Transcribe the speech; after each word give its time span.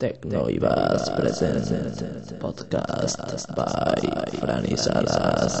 Tecno 0.00 0.48
Ibas 0.48 1.12
presents 1.12 1.68
podcast 2.40 3.20
by 3.52 4.00
Franny 4.40 4.72
Salas. 4.72 5.60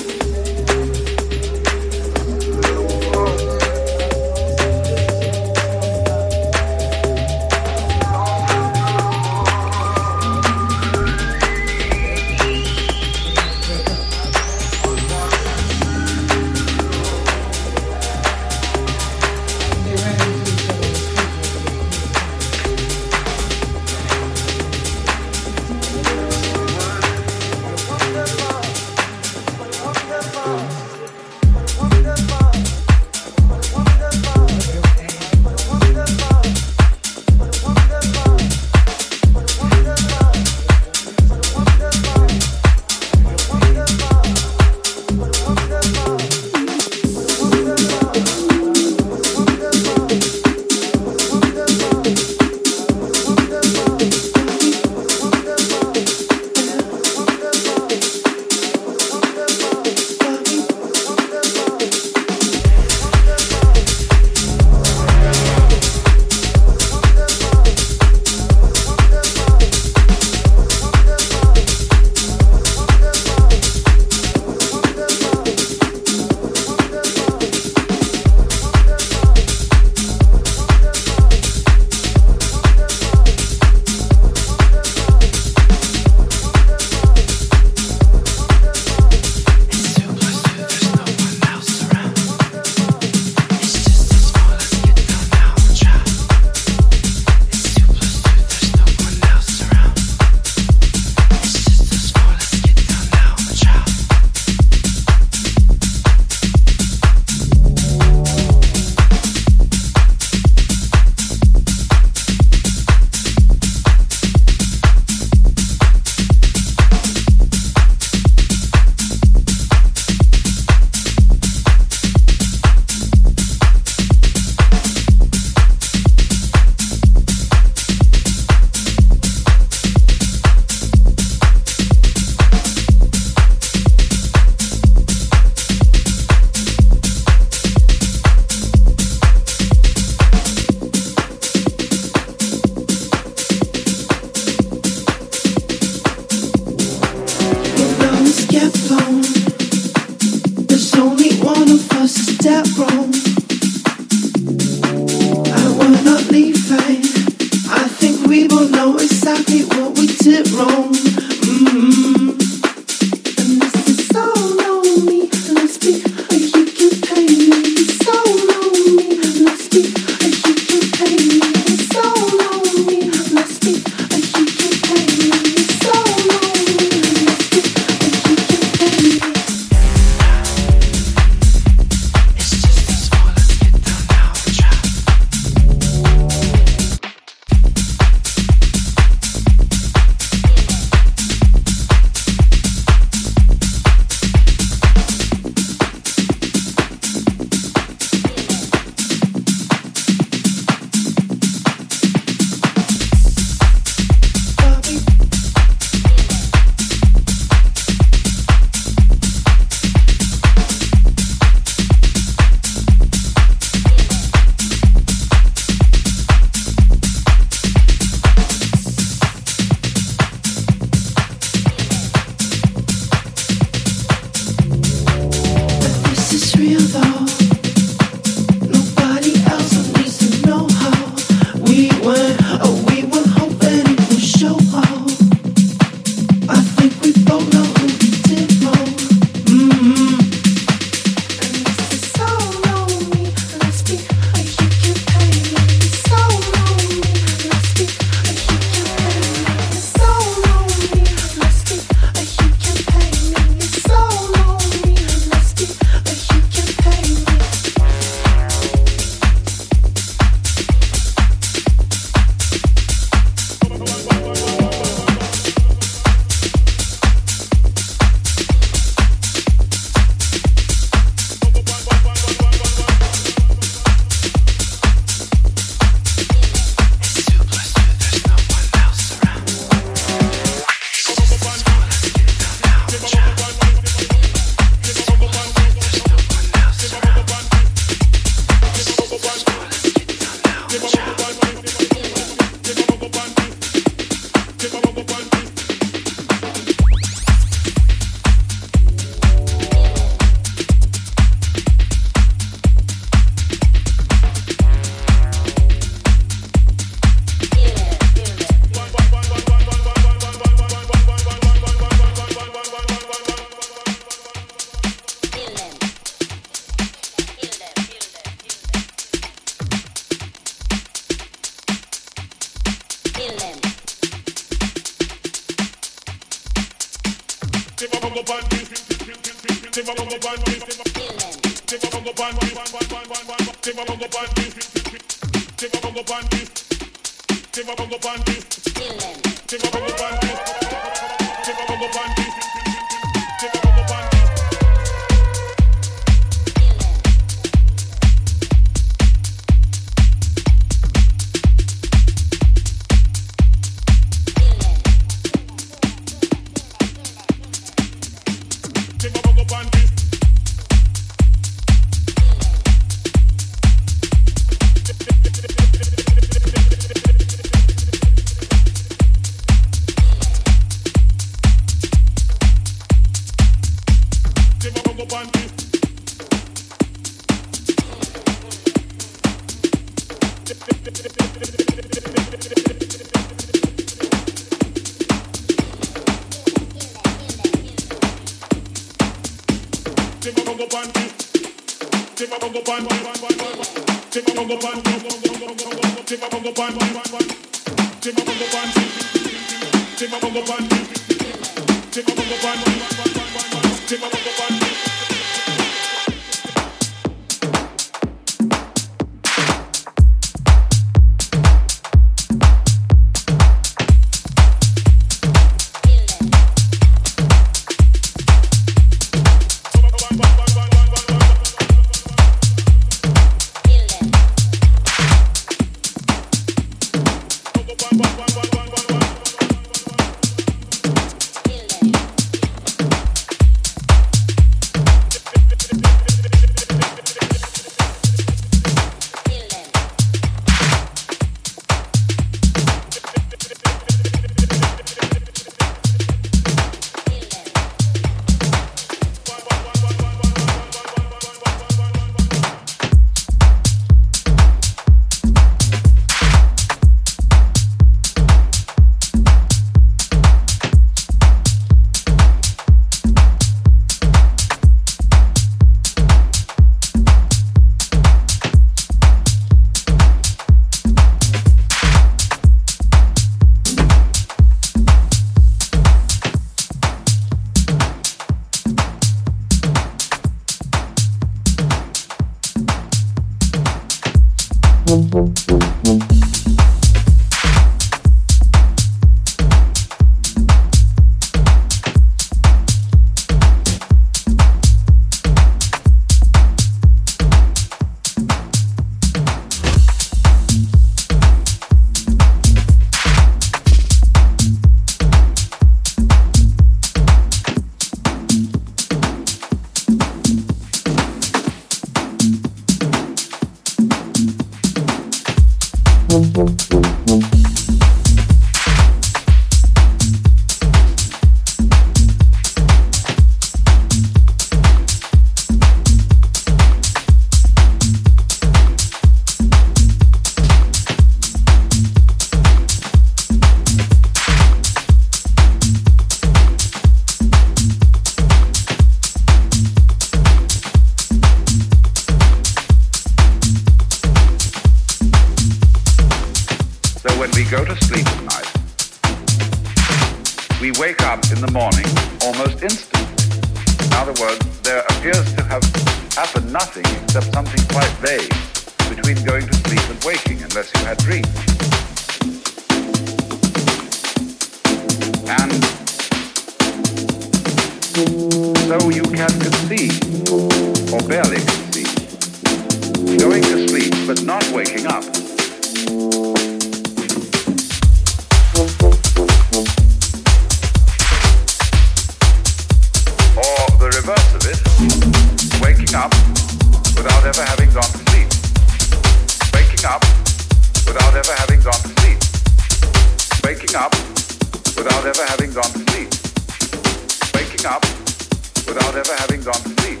without 598.66 598.94
ever 598.94 599.14
having 599.18 599.42
gone 599.42 599.62
to 599.62 599.72
sleep. 599.80 600.00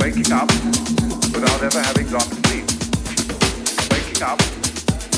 Waking 0.00 0.32
up 0.32 0.48
without 1.32 1.62
ever 1.62 1.80
having 1.80 2.08
gone 2.10 2.28
to 2.28 2.38
sleep. 2.48 2.66
Waking 3.90 4.22
up 4.22 4.38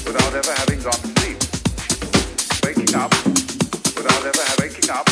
without 0.07 0.35
ever 0.35 0.53
having 0.61 0.81
gone 0.83 1.01
to 1.03 1.11
sleep. 1.21 1.39
Waking 2.65 2.95
up 2.95 3.13
without 4.03 4.27
ever 4.27 4.43
having 4.49 4.63
waking 4.63 4.91
up 4.91 5.07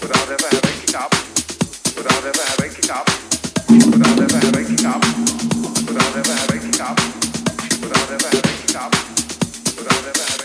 without 0.00 0.28
ever 0.28 0.48
having 0.52 0.68
waking 0.68 0.94
up 0.94 1.12
without 1.96 2.24
ever 2.28 2.44
having 2.44 2.68
waking 2.68 2.90
up 2.90 3.06
without 3.88 4.18
ever 4.18 4.36
having 4.36 4.52
waking 4.52 4.86
up 4.86 5.04
without 5.88 6.16
ever 6.16 6.34
having 6.34 6.60
waking 6.60 6.80
up 6.80 6.98
without 7.80 8.10
ever 8.10 8.28
having 8.28 8.42
waking 8.44 8.76
up 8.76 8.92
without 9.76 10.04
ever 10.04 10.24
having 10.28 10.41